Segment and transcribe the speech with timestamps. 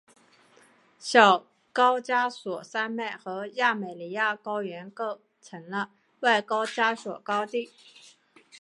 [0.97, 7.69] 小高加索山脉和亚美尼亚高原构成了外高加索高地。